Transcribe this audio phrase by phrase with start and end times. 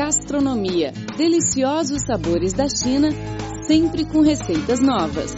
[0.00, 0.94] Gastronomia.
[1.18, 3.10] Deliciosos sabores da China,
[3.66, 5.30] sempre com receitas novas.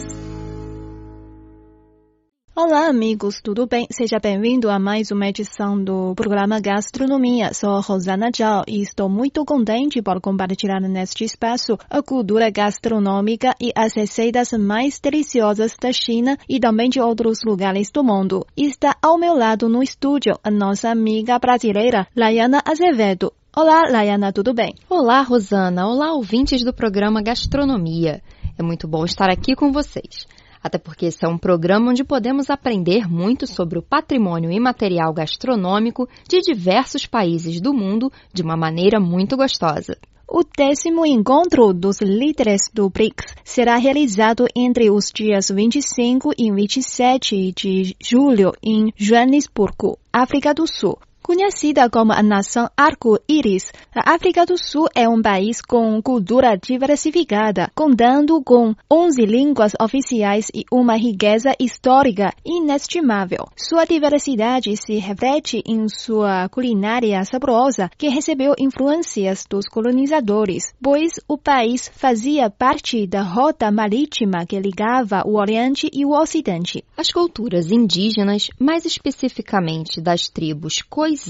[2.55, 3.85] Olá, amigos, tudo bem?
[3.91, 7.53] Seja bem-vindo a mais uma edição do programa Gastronomia.
[7.53, 13.73] Sou Rosana Zhao e estou muito contente por compartilhar neste espaço a cultura gastronômica e
[13.75, 18.47] as receitas mais deliciosas da China e também de outros lugares do mundo.
[18.55, 23.33] Está ao meu lado no estúdio a nossa amiga brasileira, Laiana Azevedo.
[23.55, 24.73] Olá, Laiana, tudo bem?
[24.89, 25.87] Olá, Rosana.
[25.87, 28.19] Olá, ouvintes do programa Gastronomia.
[28.57, 30.25] É muito bom estar aqui com vocês
[30.63, 36.07] até porque esse é um programa onde podemos aprender muito sobre o patrimônio imaterial gastronômico
[36.27, 39.97] de diversos países do mundo de uma maneira muito gostosa.
[40.27, 47.51] O décimo encontro dos líderes do BRICS será realizado entre os dias 25 e 27
[47.51, 50.97] de julho em Joanesburgo, África do Sul.
[51.33, 57.71] Conhecida como a nação arco-íris, a África do Sul é um país com cultura diversificada,
[57.73, 63.47] contando com 11 línguas oficiais e uma riqueza histórica inestimável.
[63.57, 71.35] Sua diversidade se reflete em sua culinária saborosa, que recebeu influências dos colonizadores, pois o
[71.35, 76.85] país fazia parte da rota marítima que ligava o Oriente e o Ocidente.
[76.95, 81.22] As culturas indígenas, mais especificamente das tribos Khoisan,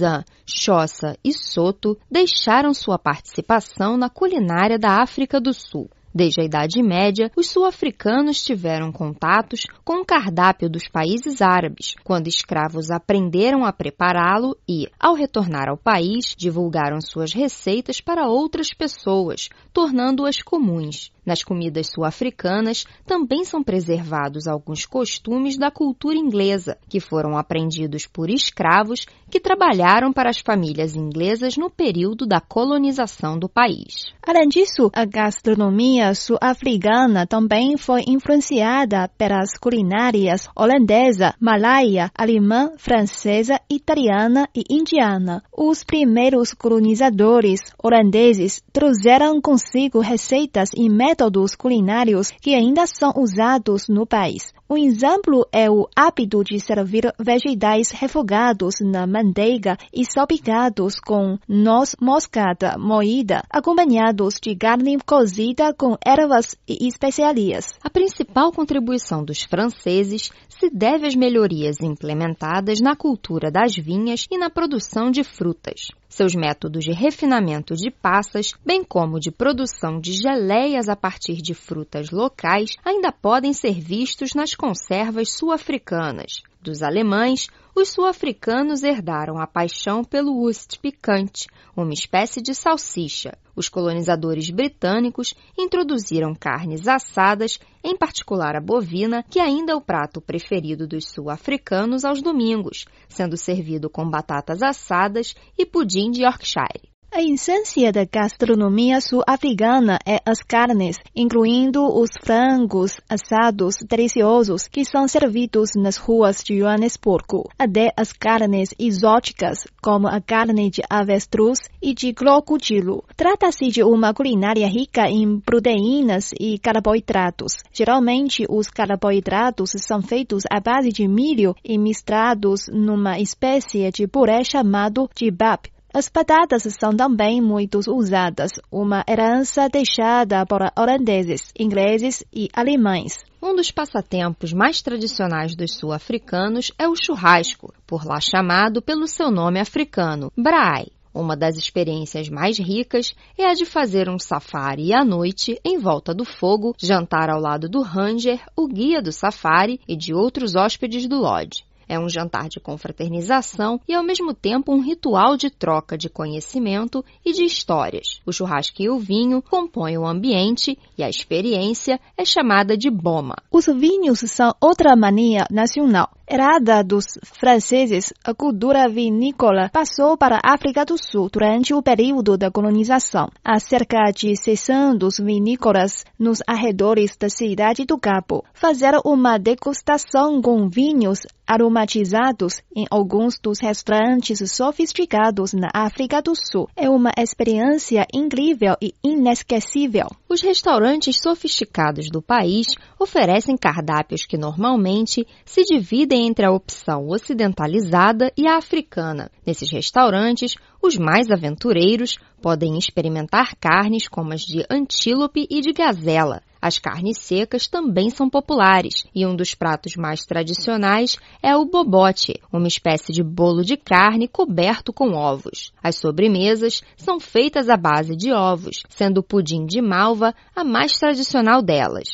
[0.45, 5.89] Xhosa e Soto deixaram sua participação na culinária da África do Sul.
[6.15, 12.27] Desde a Idade Média, os sul-africanos tiveram contatos com o cardápio dos países árabes, quando
[12.27, 19.49] escravos aprenderam a prepará-lo e, ao retornar ao país, divulgaram suas receitas para outras pessoas,
[19.73, 21.11] tornando-as comuns.
[21.25, 28.29] Nas comidas sul-africanas também são preservados alguns costumes da cultura inglesa, que foram aprendidos por
[28.29, 34.13] escravos que trabalharam para as famílias inglesas no período da colonização do país.
[34.25, 44.47] Além disso, a gastronomia sul-africana também foi influenciada pelas culinárias holandesa, malaia, alemã, francesa, italiana
[44.55, 45.43] e indiana.
[45.55, 54.03] Os primeiros colonizadores holandeses trouxeram consigo receitas e métodos culinários que ainda são usados no
[54.03, 54.51] país.
[54.67, 61.95] Um exemplo é o hábito de servir vegetais refogados na manteiga e salpicados com noz
[62.01, 67.75] moscada moída, acompanhados de carne cozida com ervas e especiarias.
[67.83, 74.37] A principal contribuição dos franceses se deve às melhorias implementadas na cultura das vinhas e
[74.37, 75.91] na produção de frutas.
[76.15, 81.55] Seus métodos de refinamento de passas, bem como de produção de geleias a partir de
[81.55, 86.43] frutas locais, ainda podem ser vistos nas conservas sul-africanas.
[86.61, 93.35] Dos alemães, os sul-africanos herdaram a paixão pelo wurst picante, uma espécie de salsicha.
[93.55, 100.21] Os colonizadores britânicos introduziram carnes assadas, em particular a bovina, que ainda é o prato
[100.21, 106.92] preferido dos sul-africanos aos domingos, sendo servido com batatas assadas e pudim de Yorkshire.
[107.15, 115.07] A essência da gastronomia sul-africana é as carnes, incluindo os frangos assados deliciosos que são
[115.07, 121.93] servidos nas ruas de Joanesburgo, até as carnes exóticas, como a carne de avestruz e
[121.93, 123.03] de crocodilo.
[123.15, 127.57] Trata-se de uma culinária rica em proteínas e carboidratos.
[127.71, 134.43] Geralmente, os carboidratos são feitos à base de milho e misturados numa espécie de puré
[134.43, 135.72] chamado jibab.
[135.95, 143.23] As batatas são também muito usadas, uma herança deixada por holandeses, ingleses e alemães.
[143.39, 149.29] Um dos passatempos mais tradicionais dos sul-africanos é o churrasco, por lá chamado pelo seu
[149.29, 150.87] nome africano, braai.
[151.13, 156.11] Uma das experiências mais ricas é a de fazer um safari à noite em volta
[156.11, 161.07] do fogo, jantar ao lado do ranger, o guia do safari e de outros hóspedes
[161.07, 161.63] do lodge.
[161.93, 167.05] É um jantar de confraternização e, ao mesmo tempo, um ritual de troca de conhecimento
[167.23, 168.19] e de histórias.
[168.25, 173.35] O churrasco e o vinho compõem o ambiente e a experiência é chamada de boma.
[173.51, 176.09] Os vinhos são outra mania nacional.
[176.27, 182.37] Herada dos franceses, a cultura vinícola passou para a África do Sul durante o período
[182.37, 183.29] da colonização.
[183.43, 188.43] Há cerca de 600 vinícolas nos arredores da cidade do Cabo.
[188.53, 196.33] Fazer uma degustação com vinhos aromáticos climatizados em alguns dos restaurantes sofisticados na África do
[196.35, 196.69] Sul.
[196.75, 200.07] É uma experiência incrível e inesquecível.
[200.29, 202.67] Os restaurantes sofisticados do país
[202.99, 209.29] oferecem cardápios que normalmente se dividem entre a opção ocidentalizada e a africana.
[209.45, 216.41] Nesses restaurantes, os mais aventureiros podem experimentar carnes como as de antílope e de gazela.
[216.63, 222.39] As carnes secas também são populares e um dos pratos mais tradicionais é o bobote,
[222.53, 225.73] uma espécie de bolo de carne coberto com ovos.
[225.83, 230.97] As sobremesas são feitas à base de ovos, sendo o pudim de malva a mais
[230.97, 232.07] tradicional delas.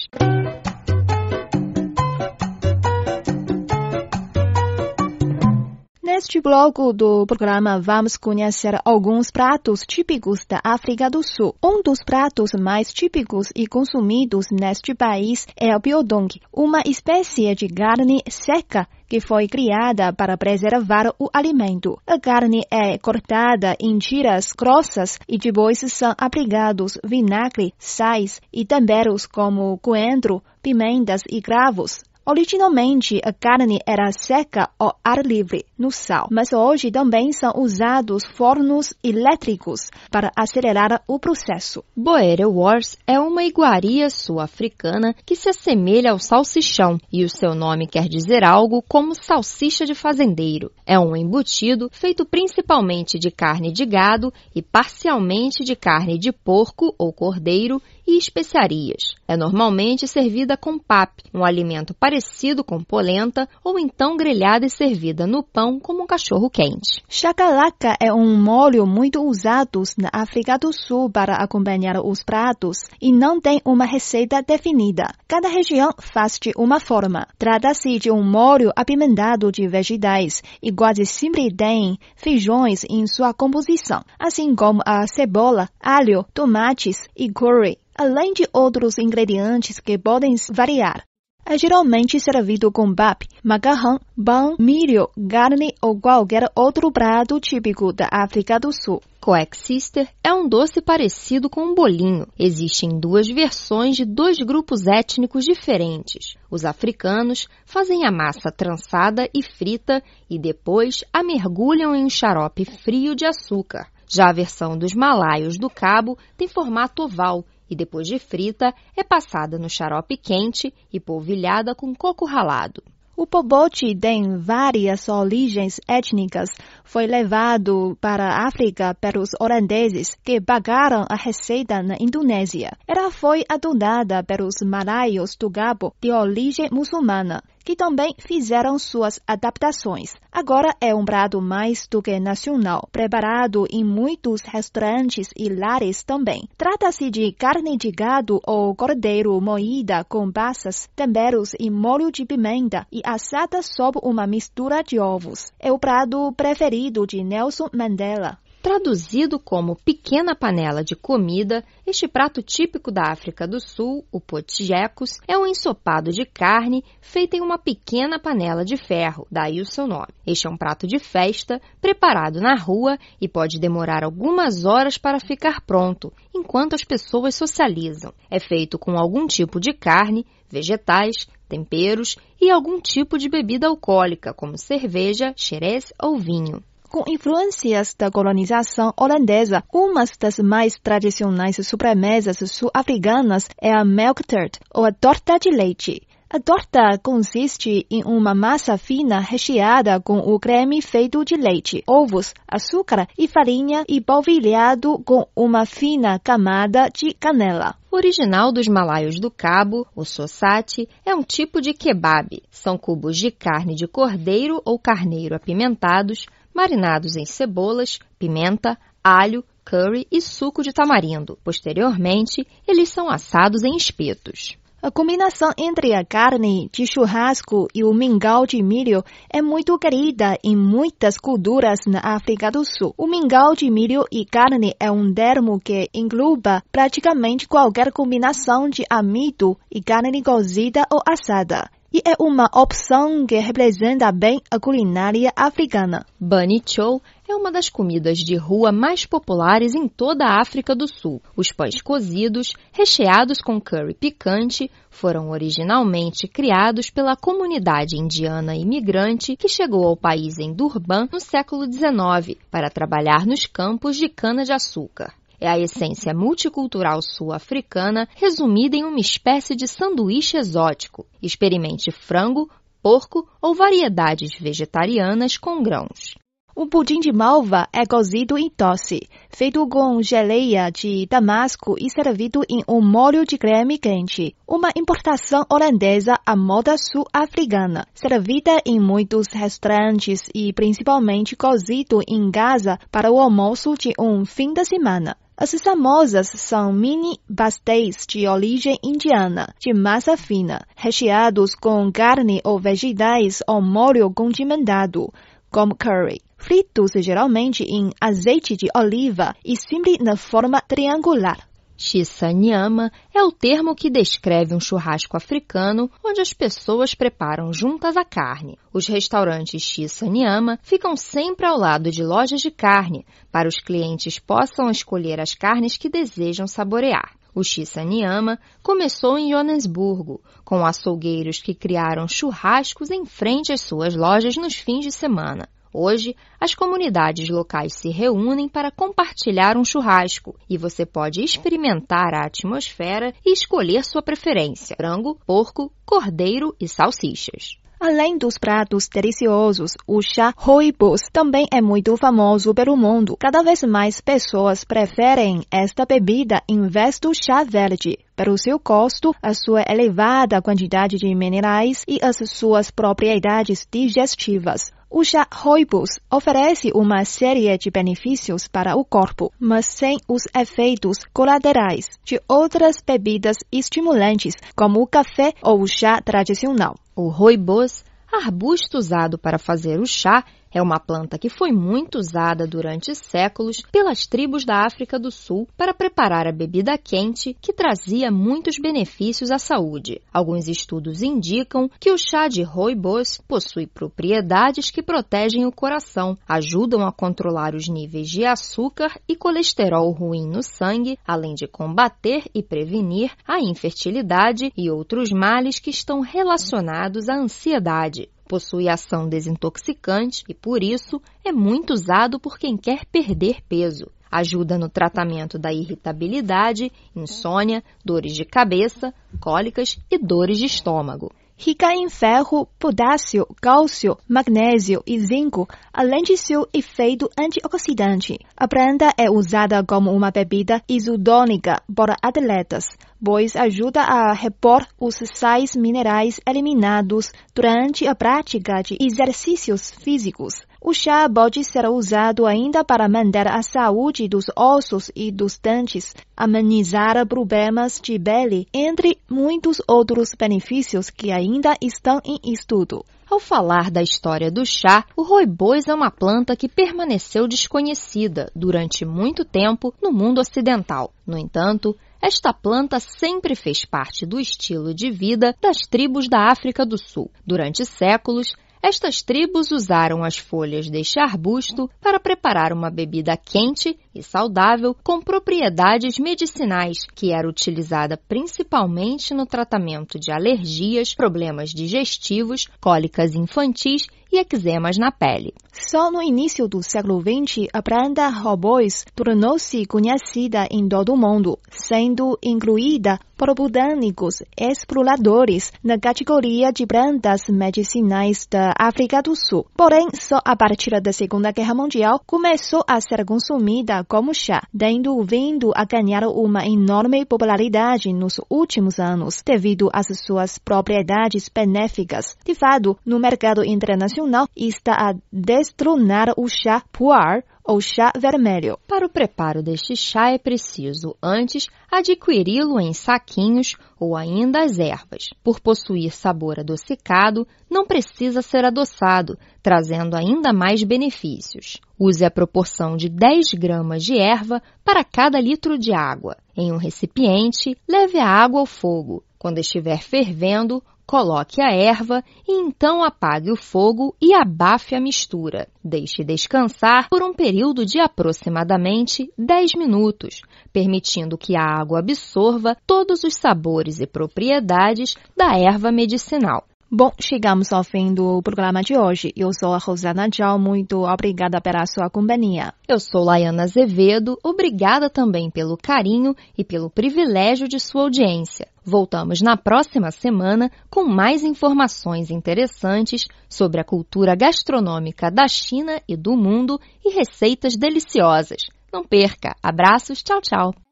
[6.30, 11.56] Neste bloco do programa, vamos conhecer alguns pratos típicos da África do Sul.
[11.64, 17.68] Um dos pratos mais típicos e consumidos neste país é o biodong, uma espécie de
[17.68, 21.98] carne seca que foi criada para preservar o alimento.
[22.06, 29.26] A carne é cortada em tiras grossas e depois são aplicados vinagre, sais e temperos
[29.26, 32.04] como coentro, pimentas e cravos.
[32.30, 38.24] Originalmente, a carne era seca ao ar livre, no sal, mas hoje também são usados
[38.24, 41.84] fornos elétricos para acelerar o processo.
[41.98, 47.88] Boere Wars é uma iguaria sul-africana que se assemelha ao salsichão e o seu nome
[47.88, 50.72] quer dizer algo como salsicha de fazendeiro.
[50.86, 56.94] É um embutido feito principalmente de carne de gado e parcialmente de carne de porco
[56.96, 59.16] ou cordeiro e especiarias.
[59.28, 62.19] É normalmente servida com pap, um alimento parecido
[62.64, 67.04] com polenta, ou então grelhada e servida no pão como um cachorro quente.
[67.08, 73.12] Chakalaka é um molho muito usado na África do Sul para acompanhar os pratos e
[73.12, 75.14] não tem uma receita definida.
[75.28, 77.28] Cada região faz de uma forma.
[77.38, 84.04] Trata-se de um molho apimentado de vegetais e quase sempre tem feijões em sua composição,
[84.18, 91.09] assim como a cebola, alho, tomates e curry além de outros ingredientes que podem variar.
[91.52, 98.08] É geralmente servido com bap, macarrão, pão, milho, carne ou qualquer outro prato típico da
[98.12, 99.02] África do Sul.
[99.20, 102.28] Coexister é um doce parecido com um bolinho.
[102.38, 106.36] Existem duas versões de dois grupos étnicos diferentes.
[106.52, 112.64] Os africanos fazem a massa trançada e frita e depois a mergulham em um xarope
[112.64, 113.88] frio de açúcar.
[114.08, 119.04] Já a versão dos malaios do Cabo tem formato oval e depois de frita é
[119.04, 122.82] passada no xarope quente e polvilhada com coco ralado.
[123.22, 126.50] O pobote tem várias origens étnicas.
[126.86, 132.72] Foi levado para a África pelos holandeses, que pagaram a receita na Indonésia.
[132.88, 140.16] Ela foi adorada pelos malaios do Gabo, de origem muçulmana que também fizeram suas adaptações.
[140.32, 146.48] Agora é um prato mais do que nacional, preparado em muitos restaurantes e lares também.
[146.58, 152.86] Trata-se de carne de gado ou cordeiro moída com passas, temperos e molho de pimenta
[152.92, 155.52] e assada sob uma mistura de ovos.
[155.60, 158.38] É o prato preferido de Nelson Mandela.
[158.62, 165.18] Traduzido como pequena panela de comida, este prato típico da África do Sul, o potjecos,
[165.26, 169.88] é um ensopado de carne feito em uma pequena panela de ferro, daí o seu
[169.88, 170.10] nome.
[170.28, 175.22] Este é um prato de festa, preparado na rua e pode demorar algumas horas para
[175.22, 178.14] ficar pronto, enquanto as pessoas socializam.
[178.30, 184.34] É feito com algum tipo de carne, vegetais, temperos e algum tipo de bebida alcoólica,
[184.34, 186.62] como cerveja, xerez ou vinho.
[186.90, 194.58] Com influências da colonização holandesa, uma das mais tradicionais sobremesas sul-africanas é a milk tart,
[194.74, 196.02] ou a torta de leite.
[196.32, 202.34] A torta consiste em uma massa fina recheada com o creme feito de leite, ovos,
[202.48, 207.76] açúcar e farinha e polvilhado com uma fina camada de canela.
[207.92, 212.42] Original dos Malaios do Cabo, o sosate é um tipo de kebab.
[212.52, 220.08] São cubos de carne de cordeiro ou carneiro apimentados, marinados em cebolas, pimenta, alho, curry
[220.12, 221.38] e suco de tamarindo.
[221.44, 224.58] Posteriormente, eles são assados em espetos.
[224.82, 230.38] A combinação entre a carne de churrasco e o mingau de milho é muito querida
[230.42, 232.94] em muitas culturas na África do Sul.
[232.98, 238.86] O mingau de milho e carne é um termo que engloba praticamente qualquer combinação de
[238.90, 241.70] amido e carne cozida ou assada.
[241.92, 246.06] E é uma opção que representa bem a culinária africana.
[246.20, 250.88] Bunny Chow é uma das comidas de rua mais populares em toda a África do
[250.88, 251.22] Sul.
[251.36, 259.48] Os pães cozidos, recheados com curry picante, foram originalmente criados pela comunidade indiana imigrante que
[259.48, 265.19] chegou ao país em Durban no século XIX para trabalhar nos campos de cana-de-açúcar.
[265.42, 271.06] É a essência multicultural sul-africana resumida em uma espécie de sanduíche exótico.
[271.22, 272.50] Experimente frango,
[272.82, 276.16] porco ou variedades vegetarianas com grãos.
[276.62, 282.42] O pudim de malva é cozido em tosse, feito com geleia de damasco e servido
[282.50, 284.36] em um molho de creme quente.
[284.46, 292.78] Uma importação holandesa à moda sul-africana, servida em muitos restaurantes e principalmente cozido em casa
[292.92, 295.16] para o almoço de um fim de semana.
[295.42, 302.60] As famosas são mini pastéis de origem indiana, de massa fina, recheados com carne ou
[302.60, 305.10] vegetais ou molho condimentado,
[305.50, 311.49] como curry fritos geralmente em azeite de oliva e sempre na forma triangular.
[311.82, 318.04] Chisanyama é o termo que descreve um churrasco africano onde as pessoas preparam juntas a
[318.04, 318.60] carne.
[318.74, 324.70] Os restaurantes Chisanyama ficam sempre ao lado de lojas de carne, para os clientes possam
[324.70, 327.18] escolher as carnes que desejam saborear.
[327.34, 334.36] O Chisanyama começou em Joanesburgo, com açougueiros que criaram churrascos em frente às suas lojas
[334.36, 335.48] nos fins de semana.
[335.74, 342.26] Hoje, as comunidades locais se reúnem para compartilhar um churrasco e você pode experimentar a
[342.26, 347.60] atmosfera e escolher sua preferência: frango, porco, cordeiro e salsichas.
[347.80, 353.16] Além dos pratos deliciosos, o chá rooibos também é muito famoso pelo mundo.
[353.18, 359.16] Cada vez mais pessoas preferem esta bebida em vez do chá verde, pelo seu custo,
[359.24, 364.74] a sua elevada quantidade de minerais e as suas propriedades digestivas.
[364.92, 370.98] O chá rooibos oferece uma série de benefícios para o corpo, mas sem os efeitos
[371.14, 376.76] colaterais de outras bebidas estimulantes, como o café ou o chá tradicional.
[376.96, 382.48] O rooibos, arbusto usado para fazer o chá, é uma planta que foi muito usada
[382.48, 388.12] durante séculos pelas tribos da África do Sul para preparar a bebida quente que trazia
[388.12, 390.02] muitos benefícios à saúde.
[390.12, 396.86] Alguns estudos indicam que o chá de rooibos possui propriedades que protegem o coração, ajudam
[396.86, 402.42] a controlar os níveis de açúcar e colesterol ruim no sangue, além de combater e
[402.42, 410.36] prevenir a infertilidade e outros males que estão relacionados à ansiedade possui ação desintoxicante e,
[410.36, 413.88] por isso, é muito usado por quem quer perder peso.
[414.12, 421.74] Ajuda no tratamento da irritabilidade, insônia, dores de cabeça, cólicas e dores de estômago rica
[421.74, 428.20] em ferro, potássio, cálcio, magnésio e zinco, além de seu efeito antioxidante.
[428.36, 432.66] A planta é usada como uma bebida isodônica por atletas,
[433.02, 440.49] pois ajuda a repor os sais minerais eliminados durante a prática de exercícios físicos.
[440.62, 445.96] O chá pode ser usado ainda para manter a saúde dos ossos e dos dentes,
[446.18, 452.84] amenizar problemas de pele, entre muitos outros benefícios que ainda estão em estudo.
[453.10, 458.86] Ao falar da história do chá, o rooibos é uma planta que permaneceu desconhecida durante
[458.86, 460.94] muito tempo no mundo ocidental.
[461.08, 466.66] No entanto, esta planta sempre fez parte do estilo de vida das tribos da África
[466.66, 467.10] do Sul.
[467.26, 474.04] Durante séculos, estas tribos usaram as folhas deste arbusto para preparar uma bebida quente e
[474.04, 483.14] saudável com propriedades medicinais, que era utilizada principalmente no tratamento de alergias, problemas digestivos, cólicas
[483.14, 485.34] infantis e eczemas na pele.
[485.52, 491.38] Só no início do século XX, a planta robôs tornou-se conhecida em todo o mundo,
[491.50, 499.46] sendo incluída por botânicos exploradores na categoria de plantas medicinais da África do Sul.
[499.58, 505.02] Porém, só a partir da Segunda Guerra Mundial começou a ser consumida como chá, tendo
[505.04, 512.16] vindo a ganhar uma enorme popularidade nos últimos anos, devido às suas propriedades benéficas.
[512.24, 518.60] De fato, no mercado internacional está a destronar o chá puar ou chá vermelho.
[518.68, 525.10] Para o preparo deste chá é preciso, antes, adquiri-lo em saquinhos ou ainda as ervas.
[525.24, 531.58] Por possuir sabor adocicado, não precisa ser adoçado, trazendo ainda mais benefícios.
[531.80, 536.18] Use a proporção de 10 gramas de erva para cada litro de água.
[536.38, 539.04] Em um recipiente, leve a água ao fogo.
[539.18, 545.48] Quando estiver fervendo, Coloque a erva e então apague o fogo e abafe a mistura.
[545.64, 553.04] Deixe descansar por um período de aproximadamente 10 minutos, permitindo que a água absorva todos
[553.04, 556.49] os sabores e propriedades da erva medicinal.
[556.72, 559.12] Bom, chegamos ao fim do programa de hoje.
[559.16, 562.54] Eu sou a Rosana Tchau, muito obrigada pela sua companhia.
[562.68, 568.48] Eu sou Laiana Azevedo, obrigada também pelo carinho e pelo privilégio de sua audiência.
[568.64, 575.98] Voltamos na próxima semana com mais informações interessantes sobre a cultura gastronômica da China e
[575.98, 578.44] do mundo e receitas deliciosas.
[578.72, 579.36] Não perca!
[579.42, 580.69] Abraços, tchau, tchau!